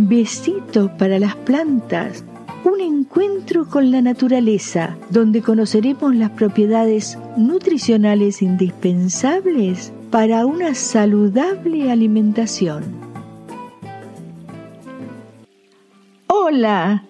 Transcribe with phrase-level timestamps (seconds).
[0.00, 2.24] Besito para las plantas.
[2.62, 12.84] Un encuentro con la naturaleza, donde conoceremos las propiedades nutricionales indispensables para una saludable alimentación.
[16.28, 17.04] Hola,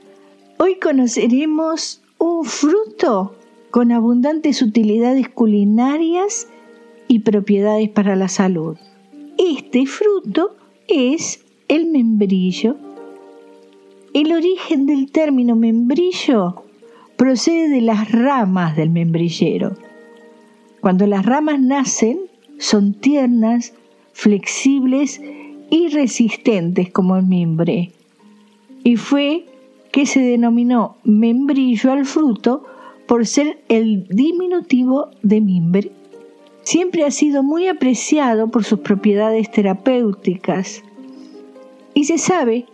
[0.56, 3.36] hoy conoceremos un fruto
[3.70, 6.48] con abundantes utilidades culinarias
[7.06, 8.78] y propiedades para la salud.
[9.36, 10.56] Este fruto
[10.88, 12.76] es el membrillo.
[14.14, 16.62] El origen del término membrillo
[17.16, 19.74] procede de las ramas del membrillero.
[20.80, 22.18] Cuando las ramas nacen,
[22.58, 23.74] son tiernas,
[24.12, 25.20] flexibles
[25.70, 27.92] y resistentes como el mimbre.
[28.82, 29.44] Y fue
[29.92, 32.64] que se denominó membrillo al fruto
[33.06, 35.92] por ser el diminutivo de mimbre.
[36.62, 40.82] Siempre ha sido muy apreciado por sus propiedades terapéuticas
[41.94, 42.66] y se sabe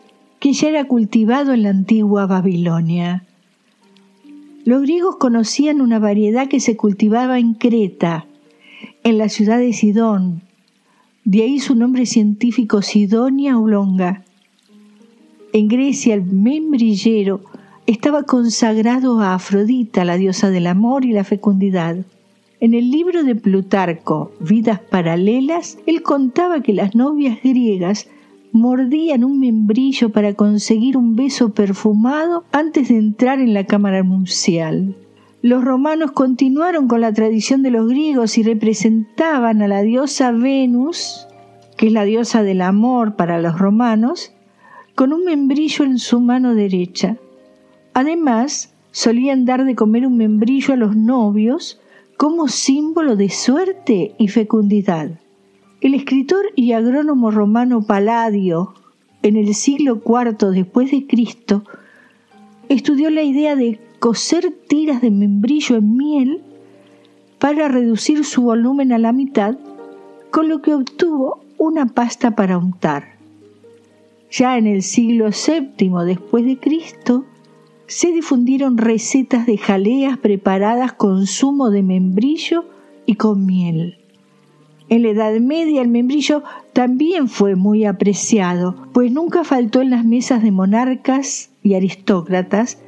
[0.44, 3.24] que ya era cultivado en la antigua Babilonia.
[4.66, 8.26] Los griegos conocían una variedad que se cultivaba en Creta,
[9.04, 10.42] en la ciudad de Sidón,
[11.24, 14.22] de ahí su nombre científico Sidonia oblonga.
[15.54, 17.40] En Grecia el membrillero
[17.86, 21.96] estaba consagrado a Afrodita, la diosa del amor y la fecundidad.
[22.60, 28.08] En el libro de Plutarco, Vidas Paralelas, él contaba que las novias griegas
[28.54, 34.94] mordían un membrillo para conseguir un beso perfumado antes de entrar en la cámara nupcial.
[35.42, 41.26] Los romanos continuaron con la tradición de los griegos y representaban a la diosa Venus,
[41.76, 44.32] que es la diosa del amor para los romanos,
[44.94, 47.16] con un membrillo en su mano derecha.
[47.92, 51.80] Además, solían dar de comer un membrillo a los novios
[52.16, 55.18] como símbolo de suerte y fecundidad.
[55.84, 58.72] El escritor y agrónomo romano Paladio,
[59.22, 61.62] en el siglo IV después de Cristo,
[62.70, 66.42] estudió la idea de coser tiras de membrillo en miel
[67.38, 69.58] para reducir su volumen a la mitad,
[70.30, 73.18] con lo que obtuvo una pasta para untar.
[74.30, 77.26] Ya en el siglo VII después de Cristo,
[77.88, 82.64] se difundieron recetas de jaleas preparadas con zumo de membrillo
[83.04, 83.98] y con miel.
[84.94, 90.04] En la Edad Media el membrillo también fue muy apreciado, pues nunca faltó en las
[90.04, 92.78] mesas de monarcas y aristócratas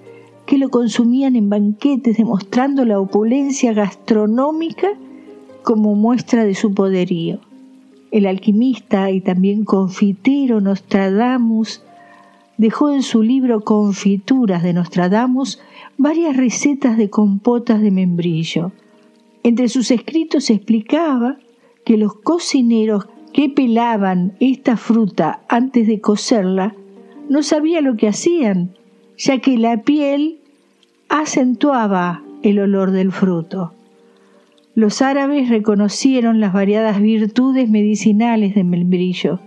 [0.47, 4.87] que lo consumían en banquetes demostrando la opulencia gastronómica
[5.65, 7.41] como muestra de su poderío.
[8.13, 11.83] El alquimista y también confitero Nostradamus
[12.57, 15.59] dejó en su libro Confituras de Nostradamus
[15.99, 18.71] varias recetas de compotas de membrillo.
[19.43, 21.39] Entre sus escritos explicaba
[21.87, 26.75] que los cocineros que pelaban esta fruta antes de cocerla
[27.31, 28.77] no sabían lo que hacían
[29.17, 30.41] ya que la piel
[31.09, 33.73] acentuaba el olor del fruto.
[34.75, 39.41] Los árabes reconocieron las variadas virtudes medicinales del membrillo.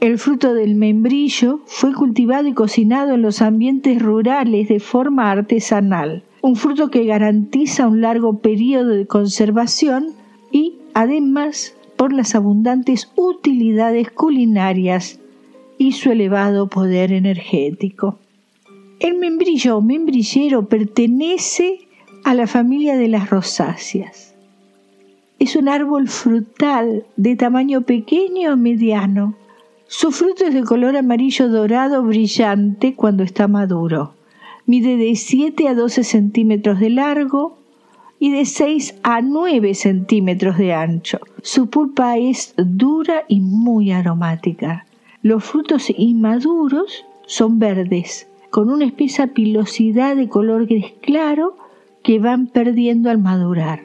[0.00, 6.24] El fruto del membrillo fue cultivado y cocinado en los ambientes rurales de forma artesanal,
[6.40, 10.08] un fruto que garantiza un largo periodo de conservación
[10.50, 15.20] y, además, por las abundantes utilidades culinarias
[15.78, 18.18] y su elevado poder energético.
[18.98, 21.86] El membrillo o membrillero pertenece
[22.24, 24.34] a la familia de las rosáceas.
[25.38, 29.36] Es un árbol frutal de tamaño pequeño o mediano.
[29.86, 34.14] Su fruto es de color amarillo dorado brillante cuando está maduro.
[34.66, 37.57] Mide de 7 a 12 centímetros de largo
[38.18, 41.20] y de 6 a 9 centímetros de ancho.
[41.42, 44.86] Su pulpa es dura y muy aromática.
[45.22, 51.56] Los frutos inmaduros son verdes con una espesa pilosidad de color gris claro
[52.02, 53.82] que van perdiendo al madurar.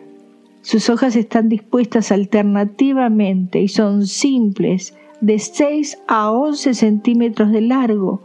[0.61, 8.21] Sus hojas están dispuestas alternativamente y son simples, de 6 a 11 centímetros de largo,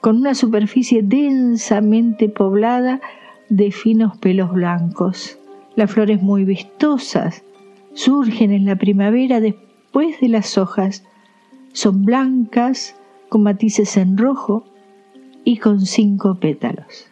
[0.00, 3.00] con una superficie densamente poblada
[3.48, 5.38] de finos pelos blancos.
[5.74, 7.42] Las flores muy vistosas
[7.94, 11.04] surgen en la primavera después de las hojas.
[11.72, 12.94] Son blancas,
[13.28, 14.64] con matices en rojo,
[15.44, 17.08] y con cinco pétalos.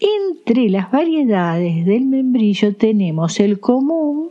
[0.00, 4.30] Entre las variedades del membrillo tenemos el común,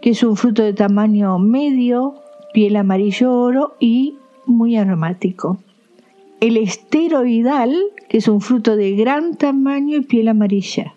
[0.00, 2.14] que es un fruto de tamaño medio,
[2.52, 5.58] piel amarillo oro y muy aromático.
[6.40, 7.74] El esteroidal,
[8.08, 10.94] que es un fruto de gran tamaño y piel amarilla.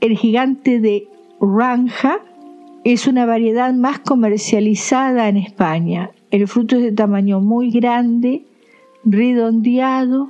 [0.00, 1.08] El gigante de
[1.40, 2.20] Ranja
[2.84, 6.10] es una variedad más comercializada en España.
[6.30, 8.44] El fruto es de tamaño muy grande,
[9.04, 10.28] redondeado,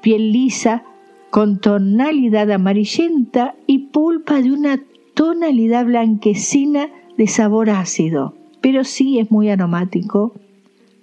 [0.00, 0.84] piel lisa
[1.30, 4.80] con tonalidad amarillenta y pulpa de una
[5.14, 10.34] tonalidad blanquecina de sabor ácido, pero sí es muy aromático.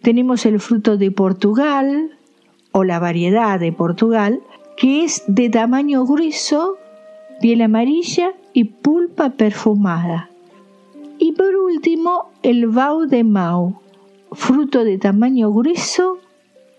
[0.02, 2.12] Tenemos el fruto de Portugal,
[2.72, 4.42] o la variedad de Portugal,
[4.78, 6.78] que es de tamaño grueso,
[7.42, 10.30] piel amarilla y pulpa perfumada.
[11.18, 13.80] Y por último, el Bau de Mau,
[14.34, 16.18] fruto de tamaño grueso,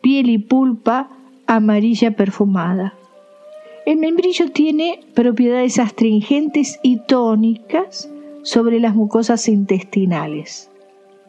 [0.03, 1.09] piel y pulpa
[1.47, 2.93] amarilla perfumada.
[3.87, 8.11] El membrillo tiene propiedades astringentes y tónicas
[8.43, 10.71] sobre las mucosas intestinales.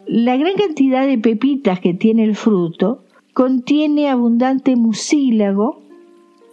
[0.05, 5.81] La gran cantidad de pepitas que tiene el fruto contiene abundante mucílago,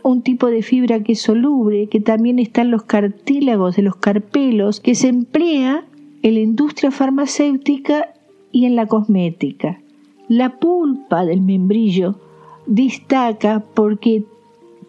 [0.02, 3.96] un tipo de fibra que es soluble, que también está en los cartílagos de los
[3.96, 5.84] carpelos, que se emplea
[6.22, 8.14] en la industria farmacéutica
[8.52, 9.80] y en la cosmética.
[10.28, 12.16] La pulpa del membrillo
[12.66, 14.24] destaca porque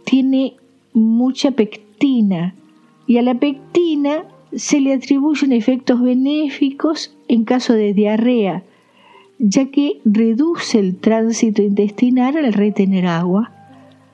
[0.05, 0.55] tiene
[0.93, 2.55] mucha pectina
[3.07, 8.63] y a la pectina se le atribuyen efectos benéficos en caso de diarrea,
[9.37, 13.51] ya que reduce el tránsito intestinal al retener agua.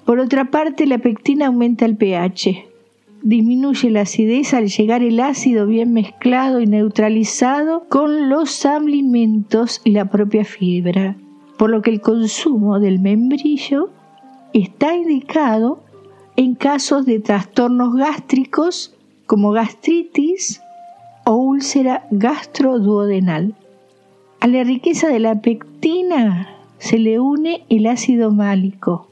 [0.05, 2.67] Por otra parte, la pectina aumenta el pH,
[3.23, 9.91] disminuye la acidez al llegar el ácido bien mezclado y neutralizado con los alimentos y
[9.91, 11.15] la propia fibra,
[11.57, 13.89] por lo que el consumo del membrillo
[14.53, 15.81] está indicado
[16.35, 18.93] en casos de trastornos gástricos
[19.25, 20.61] como gastritis
[21.25, 23.55] o úlcera gastroduodenal.
[24.39, 26.47] A la riqueza de la pectina
[26.77, 29.09] se le une el ácido málico,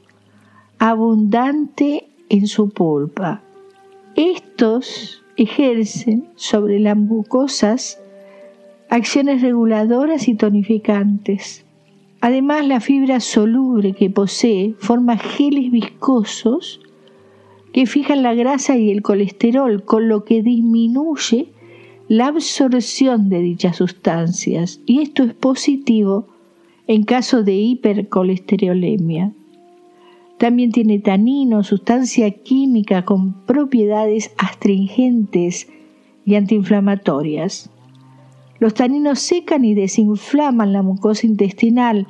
[0.78, 3.42] abundante en su pulpa.
[4.16, 8.00] Estos ejercen sobre las mucosas
[8.88, 11.64] acciones reguladoras y tonificantes.
[12.20, 16.80] Además, la fibra soluble que posee forma geles viscosos
[17.72, 21.48] que fijan la grasa y el colesterol, con lo que disminuye
[22.08, 24.80] la absorción de dichas sustancias.
[24.86, 26.28] Y esto es positivo
[26.86, 29.32] en caso de hipercolesterolemia.
[30.38, 35.68] También tiene tanino, sustancia química con propiedades astringentes
[36.24, 37.70] y antiinflamatorias.
[38.58, 42.06] Los taninos secan y desinflaman la mucosa intestinal,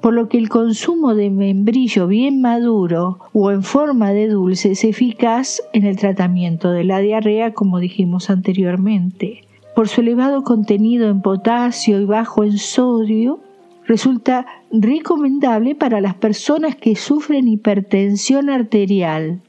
[0.00, 4.84] por lo que el consumo de membrillo bien maduro o en forma de dulce es
[4.84, 9.42] eficaz en el tratamiento de la diarrea, como dijimos anteriormente.
[9.74, 13.40] Por su elevado contenido en potasio y bajo en sodio,
[13.88, 19.40] resulta recomendable para las personas que sufren hipertensión arterial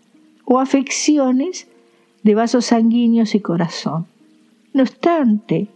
[0.45, 1.67] o afecciones
[2.23, 4.07] de vasos sanguíneos y corazón.
[4.73, 5.67] No obstante,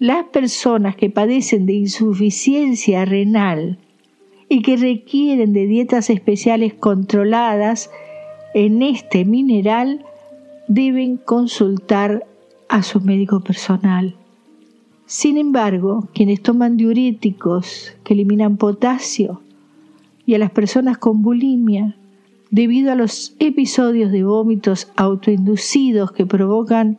[0.00, 3.78] las personas que padecen de insuficiencia renal
[4.48, 7.90] y que requieren de dietas especiales controladas
[8.54, 10.04] en este mineral
[10.66, 12.26] deben consultar
[12.68, 14.16] a su médico personal.
[15.10, 19.40] Sin embargo, quienes toman diuréticos que eliminan potasio
[20.24, 21.96] y a las personas con bulimia,
[22.52, 26.96] debido a los episodios de vómitos autoinducidos que provocan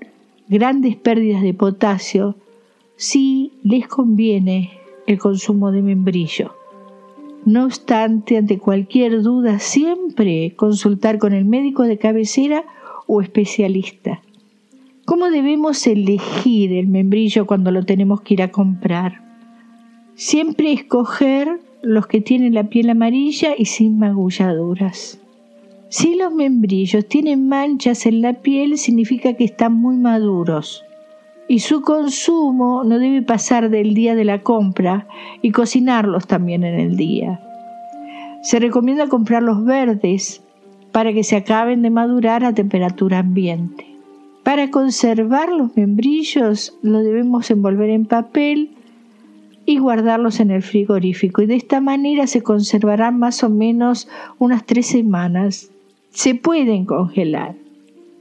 [0.50, 2.36] grandes pérdidas de potasio,
[2.98, 4.72] sí les conviene
[5.08, 6.54] el consumo de membrillo.
[7.46, 12.66] No obstante, ante cualquier duda, siempre consultar con el médico de cabecera
[13.08, 14.22] o especialista.
[15.06, 19.22] ¿Cómo debemos elegir el membrillo cuando lo tenemos que ir a comprar?
[20.16, 25.20] Siempre escoger los que tienen la piel amarilla y sin magulladuras.
[25.90, 30.84] Si los membrillos tienen manchas en la piel, significa que están muy maduros
[31.52, 35.10] y su consumo no debe pasar del día de la compra
[35.42, 37.42] y cocinarlos también en el día.
[38.42, 40.42] Se recomienda comprar los verdes
[40.94, 43.91] para que se acaben de madurar a temperatura ambiente.
[44.44, 48.72] Para conservar los membrillos los debemos envolver en papel
[49.66, 54.08] y guardarlos en el frigorífico y de esta manera se conservarán más o menos
[54.40, 55.72] unas tres semanas.
[56.10, 57.56] Se pueden congelar.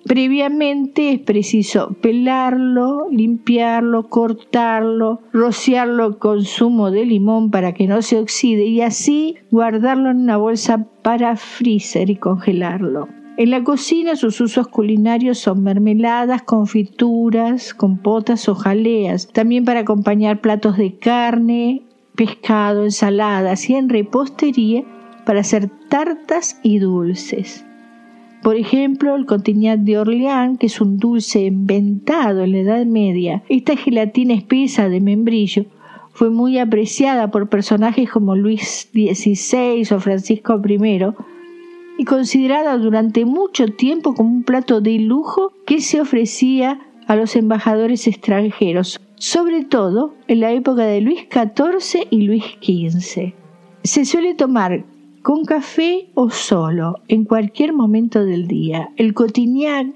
[0.04, 8.18] Previamente es preciso pelarlo, limpiarlo, cortarlo, rociarlo con zumo de limón para que no se
[8.18, 13.08] oxide y así guardarlo en una bolsa para freezer y congelarlo.
[13.40, 20.42] En la cocina sus usos culinarios son mermeladas, confituras, compotas o jaleas, también para acompañar
[20.42, 21.80] platos de carne,
[22.14, 24.84] pescado, ensaladas y en repostería
[25.24, 27.64] para hacer tartas y dulces.
[28.42, 33.42] Por ejemplo, el Contignac de Orleans, que es un dulce inventado en la Edad Media,
[33.48, 35.64] esta gelatina espesa de membrillo
[36.12, 40.76] fue muy apreciada por personajes como Luis XVI o Francisco I
[42.00, 47.36] y considerada durante mucho tiempo como un plato de lujo que se ofrecía a los
[47.36, 53.34] embajadores extranjeros, sobre todo en la época de Luis XIV y Luis XV.
[53.82, 54.82] Se suele tomar
[55.20, 58.88] con café o solo, en cualquier momento del día.
[58.96, 59.88] El cotignac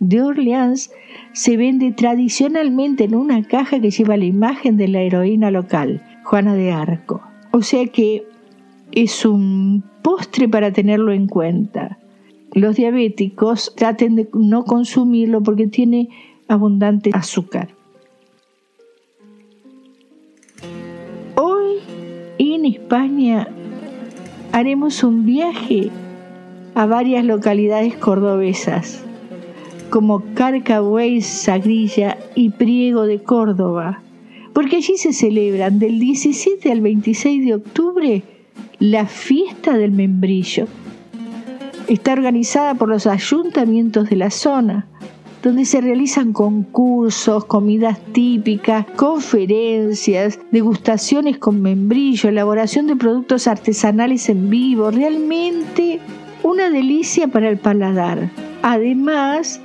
[0.00, 0.90] de Orleans
[1.32, 6.56] se vende tradicionalmente en una caja que lleva la imagen de la heroína local, Juana
[6.56, 7.22] de Arco.
[7.52, 8.26] O sea que
[8.90, 11.98] es un postre para tenerlo en cuenta.
[12.52, 16.08] Los diabéticos traten de no consumirlo porque tiene
[16.48, 17.68] abundante azúcar.
[21.36, 21.78] Hoy
[22.38, 23.48] en España
[24.52, 25.90] haremos un viaje
[26.74, 29.04] a varias localidades cordobesas,
[29.90, 34.02] como Carcahuey, Sagrilla y Priego de Córdoba,
[34.52, 38.22] porque allí se celebran del 17 al 26 de octubre
[38.78, 40.66] la fiesta del membrillo.
[41.88, 44.86] Está organizada por los ayuntamientos de la zona
[45.42, 54.50] donde se realizan concursos, comidas típicas, conferencias, degustaciones con membrillo, elaboración de productos artesanales en
[54.50, 55.98] vivo, realmente
[56.42, 58.30] una delicia para el paladar.
[58.62, 59.60] Además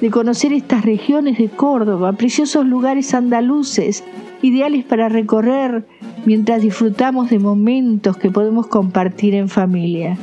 [0.00, 4.04] de conocer estas regiones de Córdoba, preciosos lugares andaluces,
[4.42, 5.84] ideales para recorrer
[6.24, 10.16] mientras disfrutamos de momentos que podemos compartir en familia.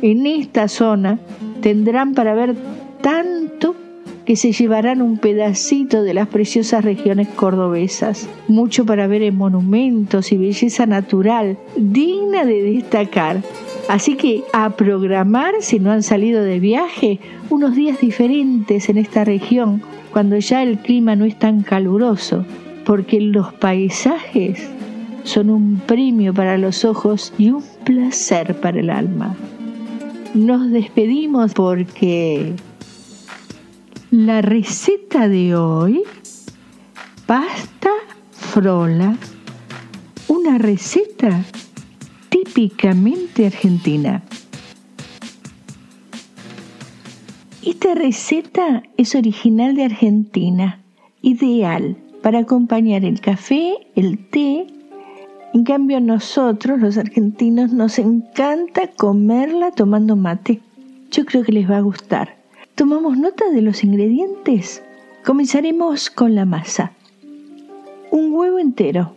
[0.00, 1.18] En esta zona
[1.60, 2.56] tendrán para ver
[3.00, 3.76] tanto
[4.24, 10.32] que se llevarán un pedacito de las preciosas regiones cordobesas, mucho para ver en monumentos
[10.32, 13.42] y belleza natural, digna de destacar.
[13.88, 17.20] Así que a programar, si no han salido de viaje,
[17.50, 22.44] unos días diferentes en esta región, cuando ya el clima no es tan caluroso,
[22.84, 24.68] porque los paisajes
[25.24, 29.36] son un premio para los ojos y un placer para el alma.
[30.34, 32.54] Nos despedimos porque
[34.10, 36.02] la receta de hoy,
[37.26, 37.90] pasta
[38.32, 39.16] frola,
[40.28, 41.44] una receta
[42.52, 44.22] típicamente argentina.
[47.64, 50.82] Esta receta es original de Argentina,
[51.22, 54.66] ideal para acompañar el café, el té.
[55.54, 60.60] En cambio, nosotros, los argentinos, nos encanta comerla tomando mate.
[61.10, 62.36] Yo creo que les va a gustar.
[62.74, 64.82] ¿Tomamos nota de los ingredientes?
[65.24, 66.92] Comenzaremos con la masa.
[68.10, 69.14] Un huevo entero.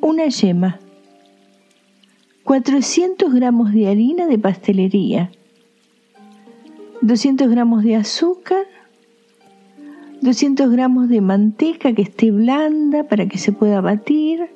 [0.00, 0.78] Una yema.
[2.48, 5.30] 400 gramos de harina de pastelería.
[7.02, 8.64] 200 gramos de azúcar.
[10.22, 14.48] 200 gramos de manteca que esté blanda para que se pueda batir.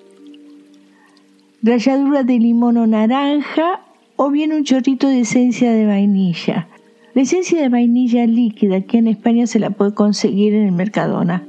[1.63, 3.83] Ralladura de limón o naranja
[4.17, 6.69] o bien un chorrito de esencia de vainilla
[7.13, 11.47] la esencia de vainilla líquida aquí en España se la puede conseguir en el Mercadona.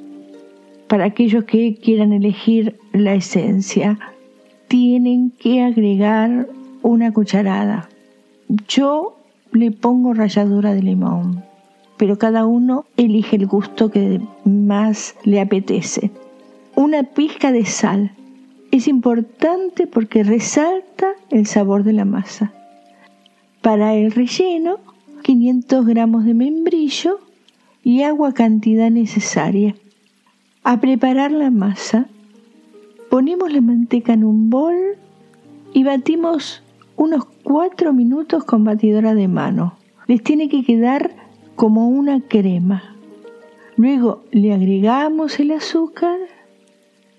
[0.89, 3.97] Para aquellos que quieran elegir la esencia,
[4.73, 6.49] tienen que agregar
[6.81, 7.89] una cucharada.
[8.67, 9.15] Yo
[9.51, 11.43] le pongo ralladura de limón,
[11.95, 16.09] pero cada uno elige el gusto que más le apetece.
[16.75, 18.13] Una pizca de sal.
[18.71, 22.51] Es importante porque resalta el sabor de la masa.
[23.61, 24.79] Para el relleno
[25.21, 27.19] 500 gramos de membrillo
[27.83, 29.75] y agua cantidad necesaria.
[30.63, 32.07] A preparar la masa,
[33.13, 34.73] ponemos la manteca en un bol
[35.71, 36.63] y batimos
[36.95, 39.75] unos 4 minutos con batidora de mano.
[40.07, 41.11] Les tiene que quedar
[41.55, 42.95] como una crema.
[43.77, 46.17] Luego le agregamos el azúcar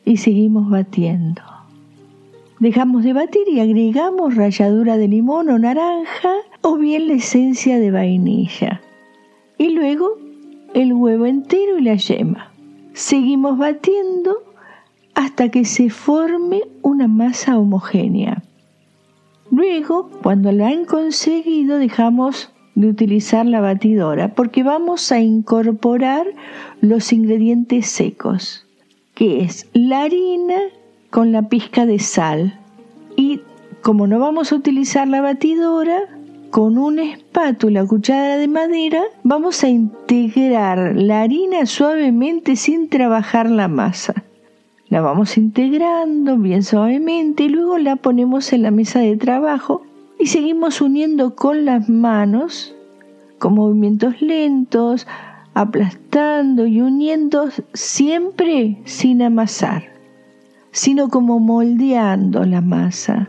[0.05, 1.43] y seguimos batiendo.
[2.59, 7.93] Dejamos de batir y agregamos ralladura de limón o naranja o bien la esencia de
[7.93, 8.81] vainilla.
[9.59, 10.19] Y luego
[10.75, 12.51] el huevo entero y la yema.
[12.95, 14.44] Seguimos batiendo
[15.15, 18.43] hasta que se forme una masa homogénea.
[19.51, 26.27] Luego, cuando la han conseguido, dejamos de utilizar la batidora porque vamos a incorporar
[26.81, 28.67] los ingredientes secos,
[29.15, 30.57] que es la harina
[31.11, 32.59] con la pizca de sal.
[33.17, 33.41] Y
[33.83, 36.01] como no vamos a utilizar la batidora,
[36.51, 43.69] con una espátula cuchara de madera vamos a integrar la harina suavemente sin trabajar la
[43.69, 44.15] masa.
[44.89, 49.83] La vamos integrando bien suavemente y luego la ponemos en la mesa de trabajo
[50.19, 52.75] y seguimos uniendo con las manos
[53.39, 55.07] con movimientos lentos,
[55.53, 59.85] aplastando y uniendo siempre sin amasar.
[60.73, 63.29] sino como moldeando la masa.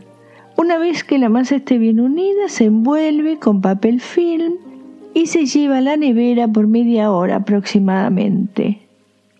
[0.57, 4.53] Una vez que la masa esté bien unida, se envuelve con papel film
[5.13, 8.84] y se lleva a la nevera por media hora aproximadamente.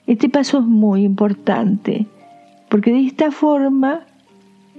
[0.07, 2.05] Este paso es muy importante
[2.69, 4.05] porque de esta forma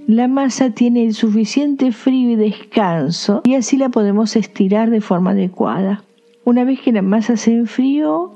[0.07, 5.31] la masa tiene el suficiente frío y descanso y así la podemos estirar de forma
[5.31, 6.03] adecuada.
[6.45, 8.31] Una vez que la masa se enfrió,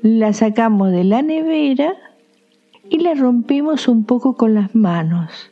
[0.00, 1.94] la sacamos de la nevera
[2.88, 5.50] y la rompemos un poco con las manos.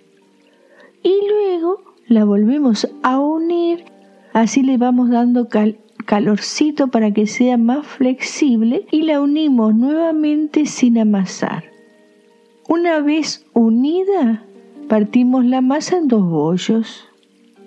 [1.02, 3.84] Y luego la volvemos a unir,
[4.32, 5.48] así le vamos dando
[6.04, 11.64] calorcito para que sea más flexible y la unimos nuevamente sin amasar.
[12.68, 14.44] Una vez unida,
[14.88, 17.08] partimos la masa en dos bollos,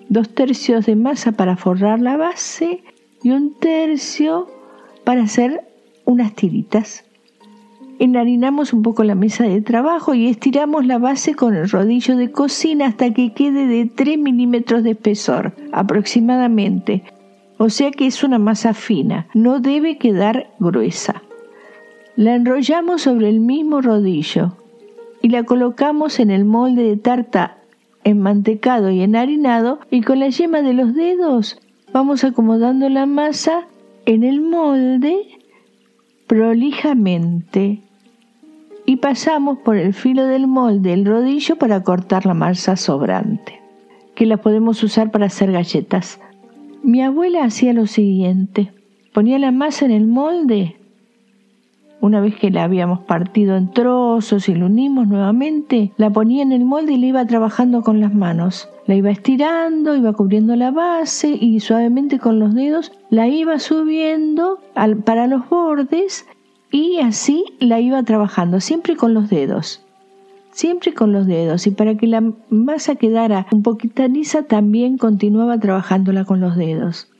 [0.08, 2.82] dos tercios de masa para forrar la base
[3.22, 4.48] y un tercio
[5.04, 5.62] para hacer
[6.04, 7.04] unas tiritas.
[7.98, 12.30] Enharinamos un poco la mesa de trabajo y estiramos la base con el rodillo de
[12.30, 17.04] cocina hasta que quede de 3 milímetros de espesor aproximadamente.
[17.58, 21.22] O sea que es una masa fina, no debe quedar gruesa.
[22.16, 24.52] La enrollamos sobre el mismo rodillo
[25.22, 27.58] y la colocamos en el molde de tarta
[28.04, 31.58] enmantecado y enharinado y con la yema de los dedos
[31.92, 33.66] vamos acomodando la masa
[34.04, 35.26] en el molde
[36.26, 37.80] prolijamente
[38.84, 43.60] y pasamos por el filo del molde el rodillo para cortar la masa sobrante,
[44.14, 46.20] que la podemos usar para hacer galletas.
[46.86, 48.72] Mi abuela hacía lo siguiente,
[49.12, 50.76] ponía la masa en el molde
[52.00, 56.52] una vez que la habíamos partido en trozos y la unimos nuevamente, la ponía en
[56.52, 58.68] el molde y la iba trabajando con las manos.
[58.86, 64.60] La iba estirando, iba cubriendo la base y suavemente con los dedos la iba subiendo
[65.04, 66.24] para los bordes
[66.70, 69.85] y así la iba trabajando, siempre con los dedos.
[70.56, 75.60] Siempre con los dedos y para que la masa quedara un poquito lisa también continuaba
[75.60, 77.10] trabajándola con los dedos.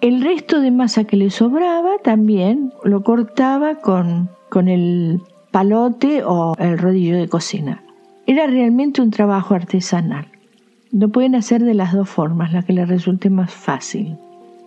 [0.00, 5.20] El resto de masa que le sobraba también lo cortaba con, con el
[5.52, 7.84] palote o el rodillo de cocina.
[8.26, 10.26] Era realmente un trabajo artesanal.
[10.90, 14.16] Lo pueden hacer de las dos formas, la que les resulte más fácil.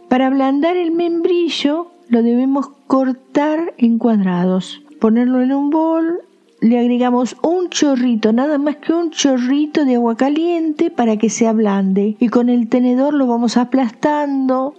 [0.07, 6.21] Para ablandar el membrillo lo debemos cortar en cuadrados, ponerlo en un bol,
[6.61, 11.47] le agregamos un chorrito, nada más que un chorrito de agua caliente para que se
[11.47, 14.73] ablande y con el tenedor lo vamos aplastando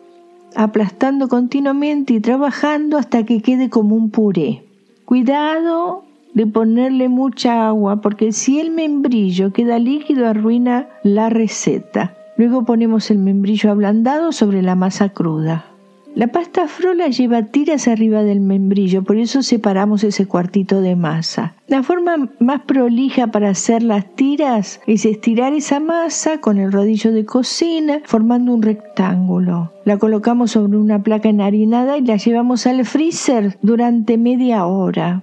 [0.57, 4.65] aplastando continuamente y trabajando hasta que quede como un puré.
[5.05, 12.15] Cuidado de ponerle mucha agua porque si el membrillo queda líquido arruina la receta.
[12.37, 15.76] Luego ponemos el membrillo ablandado sobre la masa cruda.
[16.17, 21.57] La pasta frola lleva tiras arriba del membrillo, por eso separamos ese cuartito de masa.
[21.69, 27.13] La forma más prolija para hacer las tiras es estirar esa masa con el rodillo
[27.13, 29.75] de cocina formando un rectángulo.
[29.85, 35.23] La colocamos sobre una placa enharinada y la llevamos al freezer durante media hora.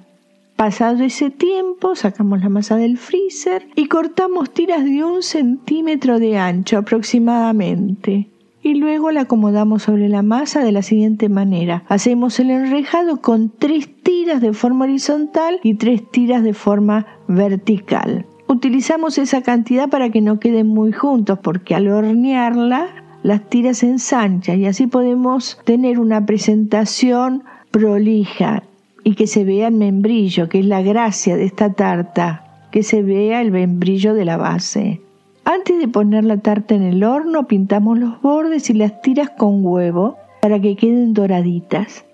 [0.55, 6.37] Pasado ese tiempo, sacamos la masa del freezer y cortamos tiras de un centímetro de
[6.37, 8.29] ancho aproximadamente
[8.63, 11.83] y luego la acomodamos sobre la masa de la siguiente manera.
[11.89, 18.25] Hacemos el enrejado con tres tiras de forma horizontal y tres tiras de forma vertical.
[18.47, 22.87] Utilizamos esa cantidad para que no queden muy juntos porque al hornearla
[23.21, 28.63] las tiras se ensanchan y así podemos tener una presentación prolija
[29.03, 33.01] y que se vea el membrillo, que es la gracia de esta tarta, que se
[33.01, 35.01] vea el membrillo de la base.
[35.45, 39.65] Antes de poner la tarta en el horno, pintamos los bordes y las tiras con
[39.65, 42.05] huevo para que queden doraditas.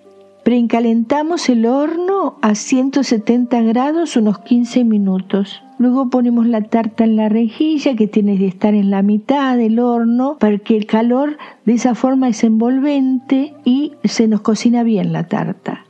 [0.44, 5.62] Precalentamos el horno a 170 grados unos 15 minutos.
[5.78, 9.78] Luego ponemos la tarta en la rejilla que tiene que estar en la mitad del
[9.80, 15.14] horno para que el calor de esa forma es envolvente y se nos cocina bien
[15.14, 15.86] la tarta.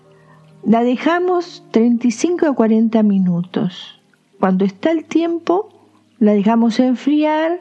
[0.65, 4.01] La dejamos 35 a 40 minutos.
[4.41, 5.69] Cuando está el tiempo,
[6.19, 7.59] la dejamos enfriar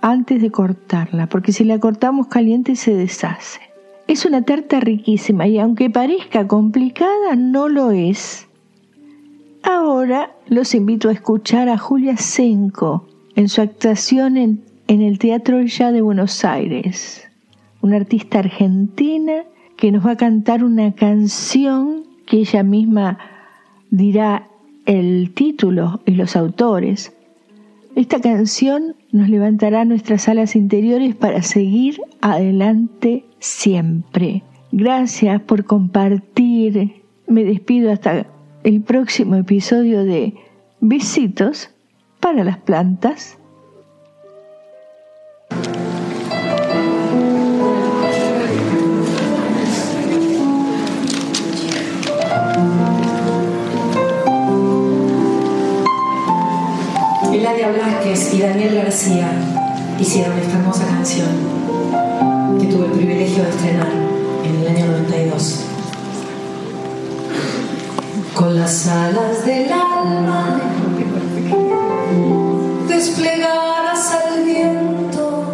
[0.00, 3.60] antes de cortarla, porque si la cortamos caliente se deshace.
[4.08, 8.48] Es una tarta riquísima y aunque parezca complicada, no lo es.
[9.62, 15.92] Ahora los invito a escuchar a Julia Senko en su actuación en, el Teatro Ya
[15.92, 17.26] de Buenos Aires,
[17.80, 19.44] una artista argentina
[19.76, 23.18] que nos va a cantar una canción que ella misma
[23.90, 24.48] dirá
[24.84, 27.14] el título y los autores,
[27.94, 34.42] esta canción nos levantará nuestras alas interiores para seguir adelante siempre.
[34.70, 37.02] Gracias por compartir.
[37.26, 38.26] Me despido hasta
[38.64, 40.34] el próximo episodio de
[40.80, 41.70] Besitos
[42.20, 43.38] para las plantas.
[57.62, 59.30] Eladia Blasquez y Daniel García
[59.96, 61.28] hicieron esta hermosa canción
[62.60, 63.86] que tuve el privilegio de estrenar
[64.42, 65.60] en el año 92.
[68.34, 70.60] Con las alas del alma
[72.88, 75.44] desplegadas al viento,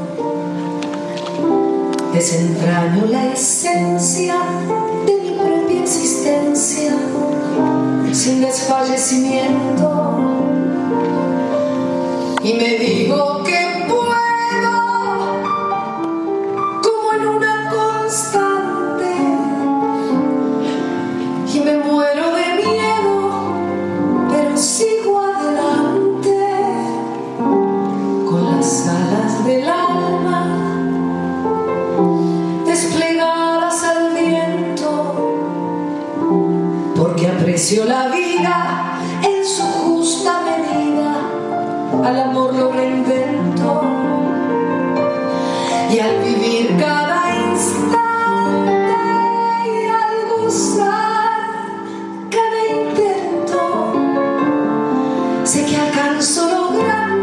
[2.14, 4.36] desentraño la esencia
[5.04, 6.96] de mi propia existencia
[8.12, 10.27] sin desfallecimiento
[55.48, 57.17] sé que alcanzo lo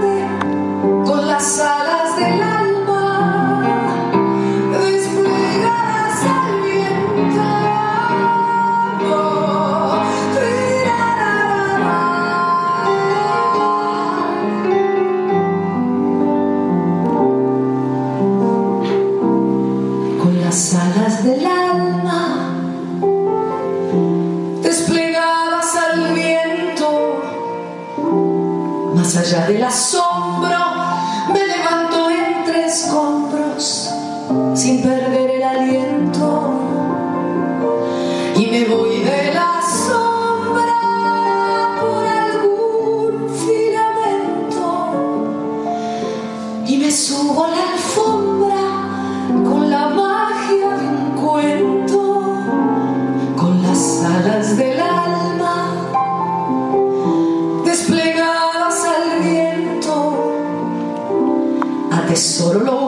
[46.86, 48.64] me subo la alfombra
[49.44, 52.22] con la magia de un cuento
[53.36, 55.16] con las alas del alma
[62.16, 62.85] solo lo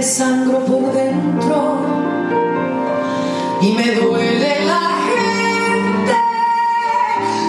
[0.00, 1.76] desangro por dentro
[3.60, 6.16] y me duele la gente,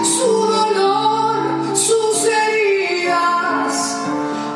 [0.04, 1.34] su dolor,
[1.74, 3.96] sus heridas,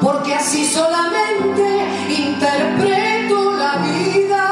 [0.03, 1.87] porque así solamente
[2.19, 4.45] interpreto la vida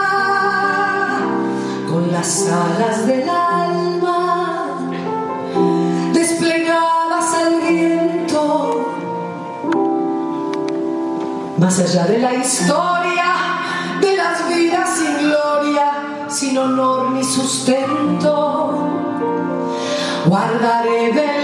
[1.86, 4.78] con las alas del alma
[6.14, 8.86] desplegadas al viento.
[11.58, 13.03] Más allá de la historia,
[16.54, 18.70] sin honor ni sustento,
[20.26, 21.43] guardaré del